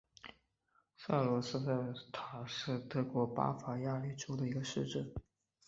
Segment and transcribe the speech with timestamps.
[1.05, 5.13] 格罗赛布斯塔特是德国巴伐利亚州的一个市镇。